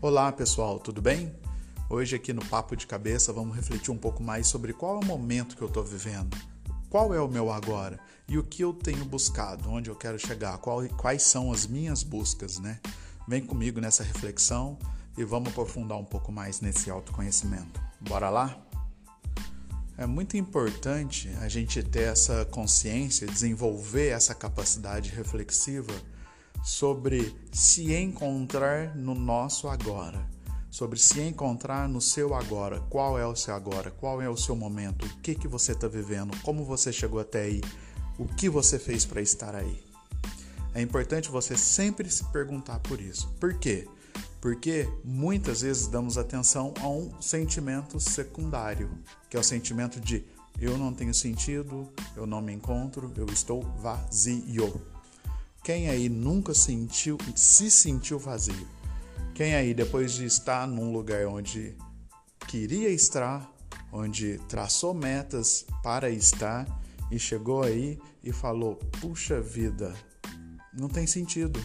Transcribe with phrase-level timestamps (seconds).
[0.00, 1.34] Olá pessoal, tudo bem?
[1.90, 5.04] Hoje aqui no Papo de Cabeça vamos refletir um pouco mais sobre qual é o
[5.04, 6.38] momento que eu estou vivendo,
[6.88, 7.98] qual é o meu agora
[8.28, 12.04] e o que eu tenho buscado, onde eu quero chegar, qual, quais são as minhas
[12.04, 12.78] buscas, né?
[13.26, 14.78] Vem comigo nessa reflexão
[15.16, 17.80] e vamos aprofundar um pouco mais nesse autoconhecimento.
[18.00, 18.56] Bora lá?
[19.96, 25.92] É muito importante a gente ter essa consciência, desenvolver essa capacidade reflexiva
[26.62, 30.28] sobre se encontrar no nosso agora,
[30.70, 32.80] sobre se encontrar no seu agora.
[32.90, 33.90] Qual é o seu agora?
[33.90, 35.06] Qual é o seu momento?
[35.06, 36.36] O que que você está vivendo?
[36.42, 37.60] Como você chegou até aí?
[38.18, 39.82] O que você fez para estar aí?
[40.74, 43.28] É importante você sempre se perguntar por isso.
[43.40, 43.88] Por quê?
[44.40, 48.90] Porque muitas vezes damos atenção a um sentimento secundário,
[49.28, 50.24] que é o sentimento de
[50.60, 54.80] eu não tenho sentido, eu não me encontro, eu estou vazio.
[55.62, 58.66] Quem aí nunca sentiu, se sentiu vazio?
[59.34, 61.76] Quem aí depois de estar num lugar onde
[62.46, 63.48] queria estar,
[63.92, 66.66] onde traçou metas para estar
[67.10, 69.94] e chegou aí e falou: "Puxa vida,
[70.72, 71.60] não tem sentido".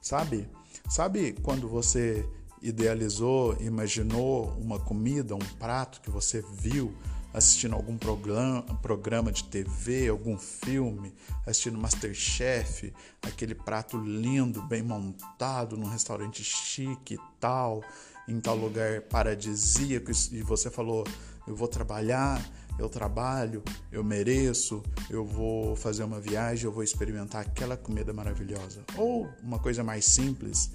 [0.00, 0.48] Sabe?
[0.88, 2.26] Sabe quando você
[2.62, 6.94] idealizou, imaginou uma comida, um prato que você viu
[7.32, 11.14] assistindo algum programa, programa de TV, algum filme,
[11.46, 17.82] assistindo Masterchef, aquele prato lindo, bem montado, num restaurante chique e tal,
[18.28, 21.04] em tal lugar paradisíaco, e você falou:
[21.46, 22.42] eu vou trabalhar,
[22.78, 28.82] eu trabalho, eu mereço, eu vou fazer uma viagem, eu vou experimentar aquela comida maravilhosa.
[28.96, 30.70] Ou uma coisa mais simples,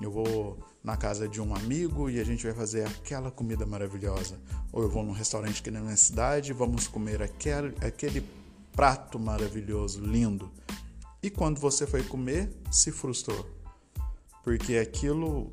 [0.00, 4.38] eu vou na casa de um amigo e a gente vai fazer aquela comida maravilhosa.
[4.72, 8.24] Ou eu vou num restaurante aqui na minha cidade e vamos comer aquele, aquele
[8.72, 10.50] prato maravilhoso, lindo.
[11.22, 13.44] E quando você foi comer, se frustrou.
[14.44, 15.52] Porque aquilo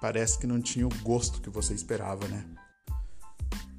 [0.00, 2.44] parece que não tinha o gosto que você esperava, né?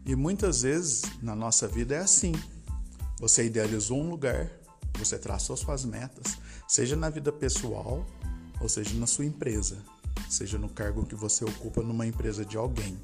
[0.06, 2.34] E muitas vezes na nossa vida é assim.
[3.20, 4.50] Você idealizou um lugar,
[4.98, 6.38] você traçou suas metas,
[6.68, 8.06] seja na vida pessoal
[8.60, 9.84] ou seja na sua empresa,
[10.30, 13.00] seja no cargo que você ocupa numa empresa de alguém.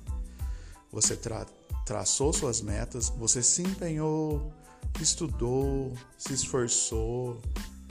[0.91, 1.45] Você tra
[1.85, 4.51] traçou suas metas, você se empenhou,
[4.99, 7.39] estudou, se esforçou,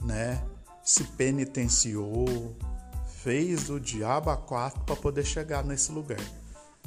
[0.03, 0.43] né?
[0.83, 2.55] Se penitenciou,
[3.23, 6.19] fez do diabo a quatro para poder chegar nesse lugar.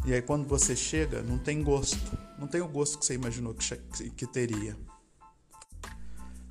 [0.04, 3.54] E aí quando você chega, não tem gosto, não tem o gosto que você imaginou
[3.54, 4.76] que, que teria.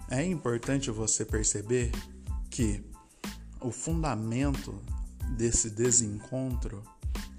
[0.09, 1.91] É importante você perceber
[2.49, 2.83] que
[3.61, 4.79] o fundamento
[5.35, 6.83] desse desencontro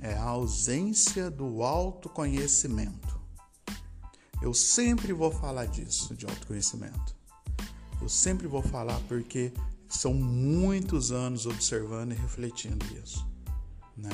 [0.01, 3.19] é a ausência do autoconhecimento.
[4.41, 7.17] Eu sempre vou falar disso, de autoconhecimento.
[8.01, 9.53] Eu sempre vou falar porque
[9.89, 13.27] são muitos anos observando e refletindo isso,
[13.97, 14.11] né?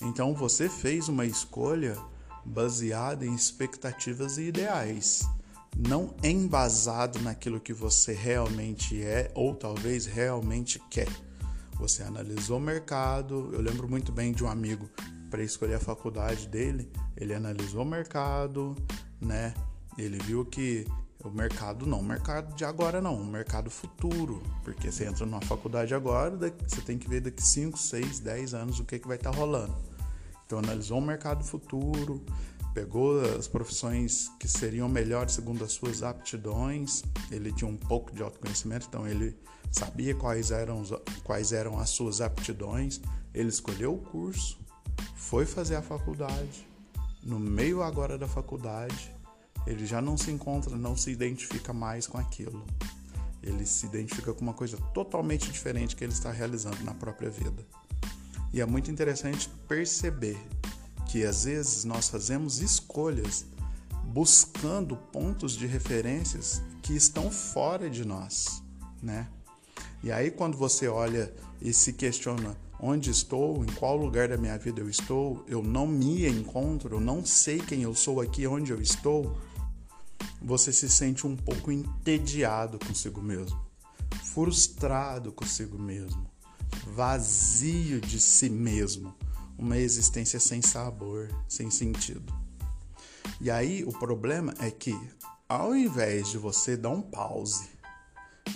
[0.00, 1.98] Então você fez uma escolha
[2.44, 5.28] baseada em expectativas e ideais,
[5.76, 11.08] não embasado naquilo que você realmente é ou talvez realmente quer.
[11.80, 13.50] Você analisou o mercado.
[13.54, 14.88] Eu lembro muito bem de um amigo
[15.30, 16.92] para escolher a faculdade dele.
[17.16, 18.76] Ele analisou o mercado,
[19.18, 19.54] né?
[19.96, 20.86] Ele viu que
[21.24, 25.40] o mercado não, o mercado de agora não, o mercado futuro, porque você entra numa
[25.40, 26.36] faculdade agora,
[26.66, 29.36] você tem que ver daqui 5, 6, 10 anos o que, que vai estar tá
[29.36, 29.74] rolando.
[30.46, 32.22] Então analisou o mercado futuro,
[32.74, 37.02] pegou as profissões que seriam melhores segundo as suas aptidões.
[37.30, 39.36] Ele tinha um pouco de autoconhecimento, então ele
[39.70, 40.82] sabia quais eram,
[41.24, 43.00] quais eram as suas aptidões.
[43.34, 44.58] Ele escolheu o curso,
[45.14, 46.68] foi fazer a faculdade.
[47.22, 49.14] No meio agora da faculdade,
[49.66, 52.64] ele já não se encontra, não se identifica mais com aquilo.
[53.42, 57.64] Ele se identifica com uma coisa totalmente diferente que ele está realizando na própria vida.
[58.52, 60.38] E é muito interessante perceber
[61.10, 63.44] que às vezes nós fazemos escolhas
[64.04, 68.62] buscando pontos de referências que estão fora de nós,
[69.02, 69.28] né?
[70.04, 74.56] E aí quando você olha e se questiona onde estou, em qual lugar da minha
[74.56, 78.46] vida eu estou, eu não me encontro, eu não sei quem eu sou aqui?
[78.46, 79.36] Onde eu estou,
[80.40, 83.60] você se sente um pouco entediado consigo mesmo,
[84.22, 86.30] frustrado consigo mesmo,
[86.94, 89.12] vazio de si mesmo
[89.60, 92.32] uma existência sem sabor, sem sentido.
[93.38, 94.98] E aí o problema é que
[95.46, 97.68] ao invés de você dar um pause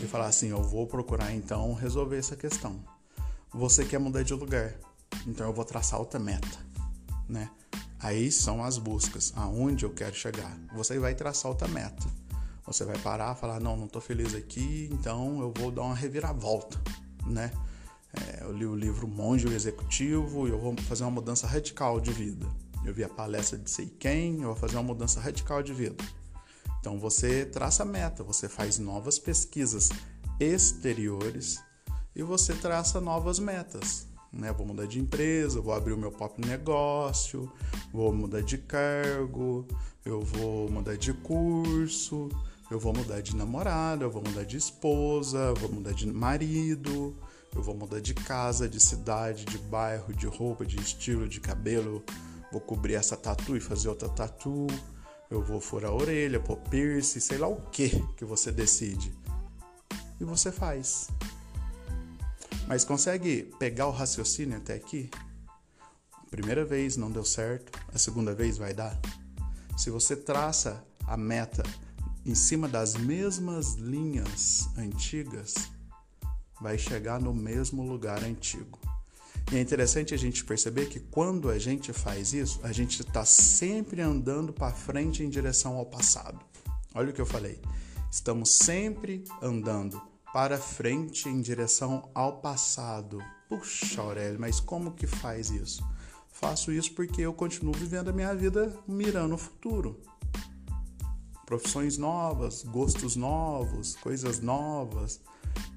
[0.00, 2.82] e falar assim, eu vou procurar então resolver essa questão,
[3.52, 4.74] você quer mudar de lugar,
[5.26, 6.58] então eu vou traçar outra meta,
[7.28, 7.50] né?
[8.00, 10.58] Aí são as buscas, aonde eu quero chegar.
[10.74, 12.06] Você vai traçar outra meta.
[12.66, 16.80] Você vai parar, falar, não, não estou feliz aqui, então eu vou dar uma reviravolta,
[17.26, 17.50] né?
[18.22, 22.12] É, eu li o livro Monge Executivo e eu vou fazer uma mudança radical de
[22.12, 22.46] vida.
[22.84, 26.04] Eu vi a palestra de sei quem, eu vou fazer uma mudança radical de vida.
[26.78, 29.88] Então você traça meta, você faz novas pesquisas
[30.38, 31.62] exteriores
[32.14, 34.06] e você traça novas metas.
[34.30, 34.52] Né?
[34.52, 37.50] Vou mudar de empresa, vou abrir o meu próprio negócio,
[37.92, 39.66] vou mudar de cargo,
[40.04, 42.28] eu vou mudar de curso,
[42.70, 47.16] eu vou mudar de namorada, eu vou mudar de esposa, vou mudar de marido,
[47.54, 52.02] eu vou mudar de casa, de cidade, de bairro, de roupa, de estilo, de cabelo,
[52.50, 54.66] vou cobrir essa tatu e fazer outra tatu,
[55.30, 59.12] eu vou furar a orelha, pôr piercing, sei lá o que que você decide.
[60.20, 61.08] E você faz.
[62.66, 65.10] Mas consegue pegar o raciocínio até aqui?
[66.12, 68.98] A primeira vez não deu certo, a segunda vez vai dar.
[69.76, 71.62] Se você traça a meta
[72.24, 75.54] em cima das mesmas linhas antigas,
[76.64, 78.78] vai chegar no mesmo lugar antigo.
[79.52, 83.22] E é interessante a gente perceber que quando a gente faz isso, a gente está
[83.22, 86.40] sempre andando para frente em direção ao passado.
[86.94, 87.60] Olha o que eu falei.
[88.10, 90.00] Estamos sempre andando
[90.32, 93.22] para frente em direção ao passado.
[93.46, 95.86] Puxa, Aurélio, mas como que faz isso?
[96.32, 100.00] Faço isso porque eu continuo vivendo a minha vida mirando o futuro.
[101.46, 105.20] Profissões novas, gostos novos, coisas novas,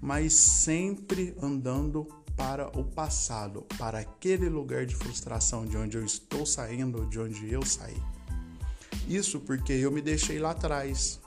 [0.01, 6.45] mas sempre andando para o passado, para aquele lugar de frustração de onde eu estou
[6.45, 7.97] saindo, de onde eu saí.
[9.07, 11.19] Isso porque eu me deixei lá atrás.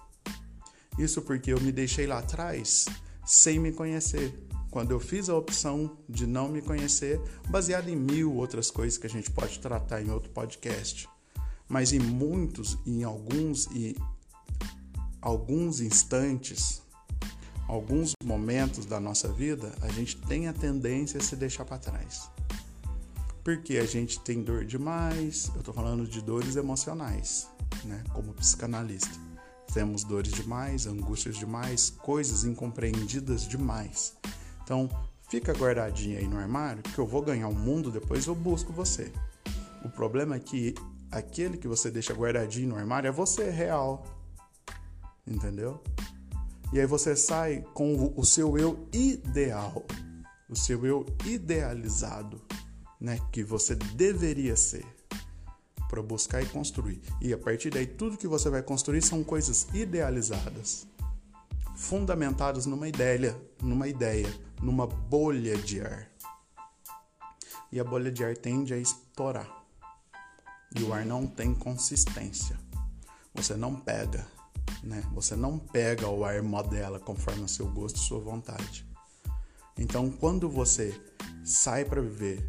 [0.99, 2.87] Isso porque eu me deixei lá atrás
[3.27, 4.47] sem me conhecer.
[4.71, 9.07] Quando eu fiz a opção de não me conhecer, baseado em mil outras coisas que
[9.07, 11.09] a gente pode tratar em outro podcast,
[11.69, 13.97] mas em muitos, em alguns e
[15.21, 16.83] alguns instantes,
[17.69, 22.31] alguns momentos da nossa vida, a gente tem a tendência a se deixar para trás.
[23.45, 27.49] Porque a gente tem dor demais, eu estou falando de dores emocionais,
[27.85, 29.19] né, como psicanalista.
[29.73, 34.15] Temos dores demais, angústias demais, coisas incompreendidas demais.
[34.65, 34.89] Então,
[35.29, 38.73] fica guardadinho aí no armário, que eu vou ganhar o um mundo, depois eu busco
[38.73, 39.13] você.
[39.85, 40.75] O problema é que
[41.11, 44.05] aquele que você deixa guardadinho no armário é você real.
[45.27, 45.83] Entendeu?
[46.73, 49.85] E aí você sai com o seu eu ideal,
[50.49, 52.41] o seu eu idealizado,
[53.01, 54.87] né, que você deveria ser
[55.89, 57.03] para buscar e construir.
[57.21, 60.87] E a partir daí, tudo que você vai construir são coisas idealizadas,
[61.75, 64.33] fundamentadas numa ideia, numa ideia,
[64.63, 66.09] numa bolha de ar.
[67.73, 69.49] E a bolha de ar tende a estourar.
[70.77, 72.57] E o ar não tem consistência.
[73.35, 74.25] Você não pega,
[74.83, 75.03] né?
[75.13, 78.87] Você não pega o ar modela conforme o seu gosto e sua vontade.
[79.77, 80.99] Então, quando você
[81.45, 82.47] sai para viver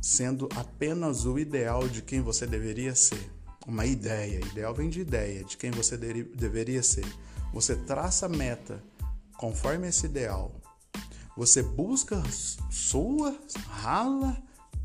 [0.00, 3.30] sendo apenas o ideal de quem você deveria ser.
[3.66, 7.04] Uma ideia, ideal vem de ideia, de quem você de deveria ser.
[7.52, 8.82] Você traça a meta
[9.36, 10.54] conforme esse ideal.
[11.36, 12.22] Você busca
[12.70, 13.38] sua,
[13.68, 14.36] rala,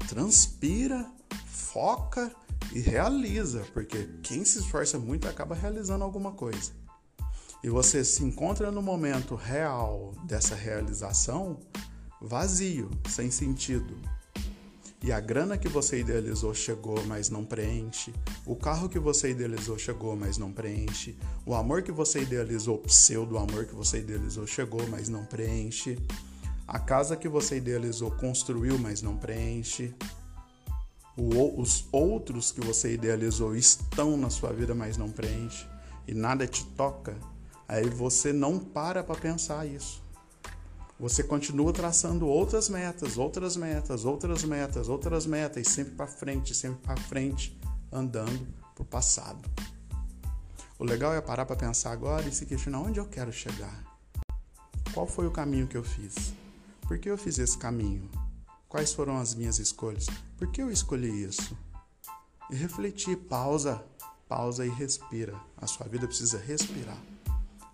[0.08, 1.10] transpira,
[1.46, 2.32] foca
[2.74, 6.72] e realiza, porque quem se esforça muito acaba realizando alguma coisa.
[7.64, 11.60] E você se encontra no momento real dessa realização
[12.22, 13.96] vazio, sem sentido,
[15.06, 18.12] e a grana que você idealizou chegou, mas não preenche,
[18.44, 23.38] o carro que você idealizou chegou, mas não preenche, o amor que você idealizou, pseudo
[23.38, 26.00] amor que você idealizou chegou, mas não preenche,
[26.68, 29.94] a casa que você idealizou construiu, mas não preenche,
[31.18, 35.68] os outros que você idealizou estão na sua vida, mas não preenche,
[36.08, 37.16] e nada te toca,
[37.68, 40.06] aí você não para para pensar isso
[41.00, 46.80] você continua traçando outras metas, outras metas, outras metas, outras metas, sempre para frente, sempre
[46.82, 47.60] para frente,
[47.92, 49.50] andando para o passado.
[50.80, 53.84] O legal é parar para pensar agora e se questionar onde eu quero chegar.
[54.94, 56.34] Qual foi o caminho que eu fiz?
[56.88, 58.10] Por que eu fiz esse caminho?
[58.76, 60.08] Quais foram as minhas escolhas?
[60.38, 61.58] Por que eu escolhi isso?
[62.52, 63.82] E refletir, pausa,
[64.28, 65.34] pausa e respira.
[65.56, 67.02] A sua vida precisa respirar.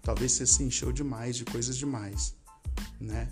[0.04, 2.36] Talvez você se encheu demais de coisas demais
[3.00, 3.32] né?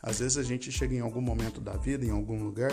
[0.00, 2.70] Às vezes a gente chega em algum momento da vida, em algum lugar,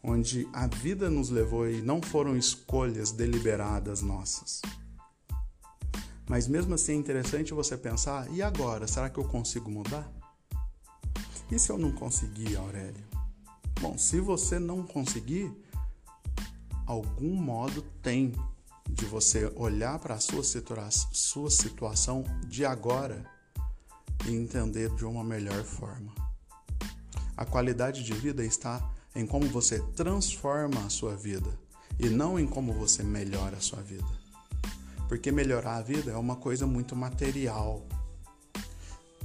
[0.00, 4.62] onde a vida nos levou e não foram escolhas deliberadas nossas.
[6.28, 8.86] Mas mesmo assim é interessante você pensar: e agora?
[8.86, 10.08] Será que eu consigo mudar?
[11.50, 13.23] E se eu não conseguir, Aurélio?
[13.84, 15.54] Bom, se você não conseguir,
[16.86, 18.32] algum modo tem
[18.88, 23.30] de você olhar para a sua, situa sua situação de agora
[24.26, 26.14] e entender de uma melhor forma.
[27.36, 31.50] A qualidade de vida está em como você transforma a sua vida
[31.98, 34.08] e não em como você melhora a sua vida.
[35.08, 37.86] Porque melhorar a vida é uma coisa muito material.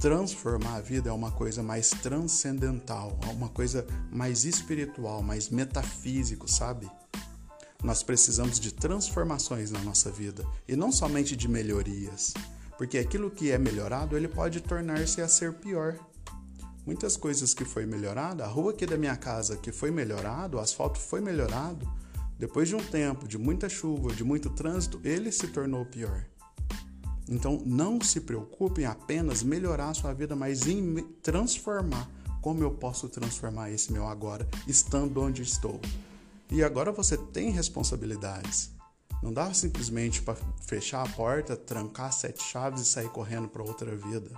[0.00, 6.50] Transformar a vida é uma coisa mais transcendental, é uma coisa mais espiritual, mais metafísico,
[6.50, 6.90] sabe?
[7.84, 12.32] Nós precisamos de transformações na nossa vida e não somente de melhorias,
[12.78, 15.98] porque aquilo que é melhorado ele pode tornar-se a ser pior.
[16.86, 20.60] Muitas coisas que foi melhorada, a rua aqui da minha casa que foi melhorado, o
[20.60, 21.86] asfalto foi melhorado,
[22.38, 26.24] depois de um tempo, de muita chuva, de muito trânsito, ele se tornou pior.
[27.30, 32.08] Então, não se preocupe em apenas melhorar a sua vida, mas em transformar.
[32.42, 35.80] Como eu posso transformar esse meu agora, estando onde estou?
[36.50, 38.72] E agora você tem responsabilidades.
[39.22, 43.94] Não dá simplesmente para fechar a porta, trancar sete chaves e sair correndo para outra
[43.94, 44.30] vida.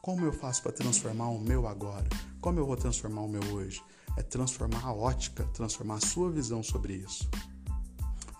[0.00, 2.08] Como eu faço para transformar o meu agora?
[2.40, 3.82] Como eu vou transformar o meu hoje?
[4.16, 7.28] é transformar a ótica, transformar a sua visão sobre isso.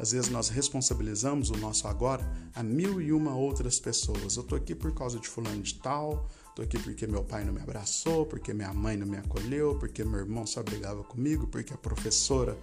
[0.05, 4.37] Às vezes nós responsabilizamos o nosso agora a mil e uma outras pessoas.
[4.37, 7.55] Eu tô aqui por causa de fulano de tal, tô aqui porque meu pai não
[7.55, 11.73] me abraçou, porque minha mãe não me acolheu, porque meu irmão só brigava comigo, porque
[11.73, 12.55] a professora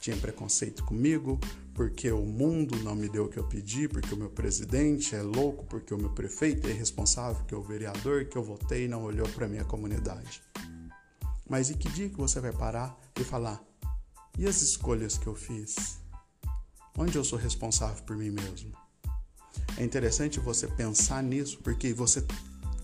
[0.00, 1.38] tinha preconceito comigo,
[1.74, 5.20] porque o mundo não me deu o que eu pedi, porque o meu presidente é
[5.20, 9.28] louco, porque o meu prefeito é irresponsável, porque o vereador que eu votei não olhou
[9.28, 10.40] para minha comunidade.
[11.46, 13.62] Mas e que dia que você vai parar e falar:
[14.38, 15.97] e as escolhas que eu fiz?
[17.00, 18.72] Onde eu sou responsável por mim mesmo?
[19.76, 22.26] É interessante você pensar nisso, porque você,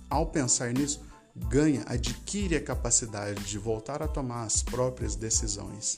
[0.08, 1.00] ao pensar nisso,
[1.34, 5.96] ganha, adquire a capacidade de voltar a tomar as próprias decisões.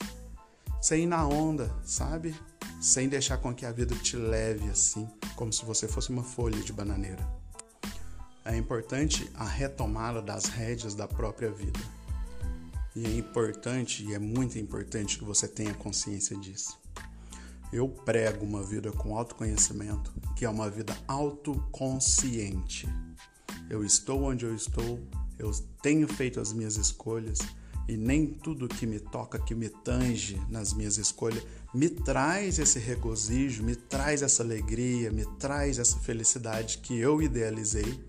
[0.81, 2.35] Sem ir na onda, sabe?
[2.81, 6.59] Sem deixar com que a vida te leve assim, como se você fosse uma folha
[6.59, 7.23] de bananeira.
[8.43, 11.79] É importante a retomada das rédeas da própria vida.
[12.95, 16.79] E é importante, e é muito importante que você tenha consciência disso.
[17.71, 22.87] Eu prego uma vida com autoconhecimento, que é uma vida autoconsciente.
[23.69, 24.99] Eu estou onde eu estou,
[25.37, 27.39] eu tenho feito as minhas escolhas
[27.87, 31.43] e nem tudo que me toca, que me tange nas minhas escolhas,
[31.73, 37.99] me traz esse regozijo, me traz essa alegria, me traz essa felicidade que eu idealizei.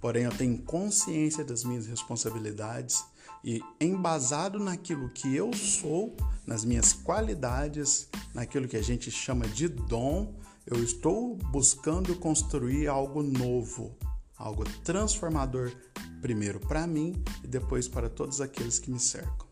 [0.00, 3.04] Porém, eu tenho consciência das minhas responsabilidades
[3.42, 9.68] e embasado naquilo que eu sou, nas minhas qualidades, naquilo que a gente chama de
[9.68, 10.34] dom,
[10.66, 13.96] eu estou buscando construir algo novo,
[14.36, 15.72] algo transformador,
[16.20, 19.46] primeiro para mim e depois para todos aqueles que me cercam.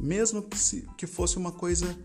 [0.00, 1.96] Mesmo que, se, que fosse uma coisa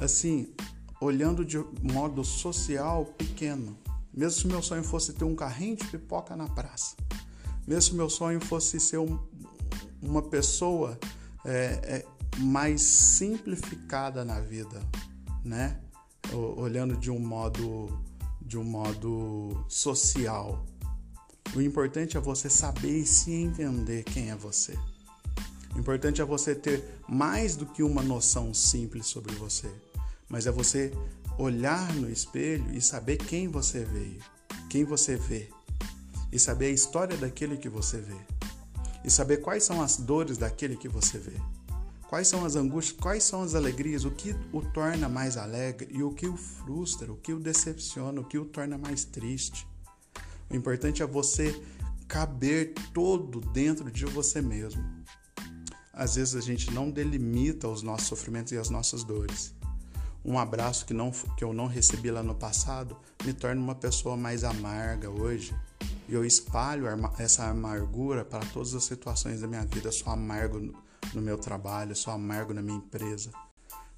[0.00, 0.52] assim,
[1.00, 3.78] olhando de modo social pequeno,
[4.12, 6.96] mesmo se meu sonho fosse ter um carrinho de pipoca na praça,
[7.66, 9.18] mesmo se meu sonho fosse ser um,
[10.00, 10.98] uma pessoa
[11.44, 12.06] é, é,
[12.38, 14.80] mais simplificada na vida,
[15.44, 15.80] né?
[16.56, 17.88] Olhando de um modo
[18.40, 20.66] de um modo social.
[21.54, 24.76] O importante é você saber e se entender quem é você.
[25.74, 29.70] O importante é você ter mais do que uma noção simples sobre você,
[30.28, 30.92] mas é você
[31.38, 34.20] olhar no espelho e saber quem você veio,
[34.68, 35.48] quem você vê,
[36.30, 38.34] e saber a história daquele que você vê
[39.04, 41.36] e saber quais são as dores daquele que você vê.
[42.08, 46.02] Quais são as angústias, quais são as alegrias, o que o torna mais alegre e
[46.02, 49.66] o que o frustra, o que o decepciona, o que o torna mais triste.
[50.50, 51.60] O importante é você
[52.06, 54.84] caber todo dentro de você mesmo.
[55.92, 59.54] Às vezes a gente não delimita os nossos sofrimentos e as nossas dores.
[60.24, 64.16] Um abraço que, não, que eu não recebi lá no passado me torna uma pessoa
[64.16, 65.54] mais amarga hoje
[66.08, 66.86] e eu espalho
[67.18, 69.88] essa amargura para todas as situações da minha vida.
[69.88, 70.74] Eu sou amargo
[71.12, 73.30] no meu trabalho, eu sou amargo na minha empresa,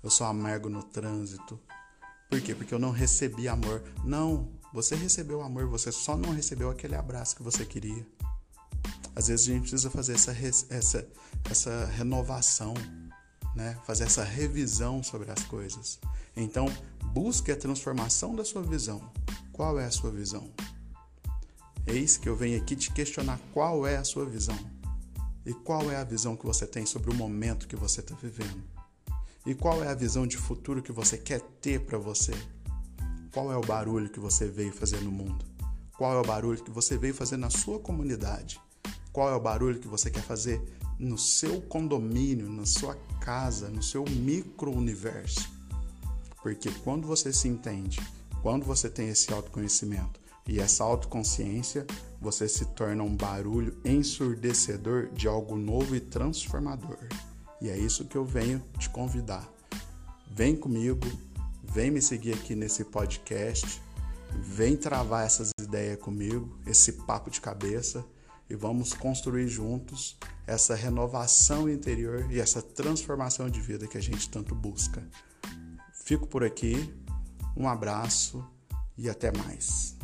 [0.02, 1.60] eu sou amargo no trânsito.
[2.28, 2.54] Por quê?
[2.54, 3.82] Porque eu não recebi amor.
[4.04, 8.06] Não, você recebeu amor, você só não recebeu aquele abraço que você queria.
[9.14, 10.32] Às vezes a gente precisa fazer essa,
[10.68, 11.08] essa,
[11.50, 12.74] essa renovação,
[13.54, 13.78] né?
[13.86, 15.98] fazer essa revisão sobre as coisas.
[16.36, 16.66] Então,
[17.12, 19.00] busque a transformação da sua visão.
[19.52, 20.50] Qual é a sua visão?
[21.86, 24.58] Eis que eu venho aqui te questionar qual é a sua visão
[25.46, 28.76] e qual é a visão que você tem sobre o momento que você está vivendo
[29.46, 32.32] e qual é a visão de futuro que você quer ter para você.
[33.32, 35.44] Qual é o barulho que você veio fazer no mundo?
[35.96, 38.60] Qual é o barulho que você veio fazer na sua comunidade?
[39.12, 40.60] Qual é o barulho que você quer fazer
[40.98, 45.48] no seu condomínio, na sua casa, no seu micro-universo?
[46.42, 48.00] Porque quando você se entende,
[48.42, 51.86] quando você tem esse autoconhecimento, E essa autoconsciência,
[52.20, 56.98] você se torna um barulho ensurdecedor de algo novo e transformador.
[57.60, 59.48] E é isso que eu venho te convidar.
[60.30, 61.06] Vem comigo,
[61.62, 63.82] vem me seguir aqui nesse podcast,
[64.34, 68.04] vem travar essas ideias comigo, esse papo de cabeça
[68.48, 74.30] e vamos construir juntos essa renovação interior e essa transformação de vida que a gente
[74.30, 75.02] tanto busca.
[76.04, 76.94] Fico por aqui,
[77.56, 78.44] um abraço
[78.96, 79.95] e até mais.